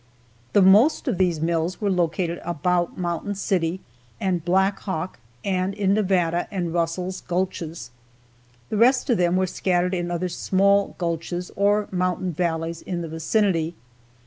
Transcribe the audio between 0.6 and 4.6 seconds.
most of these mills were located about Mountain City and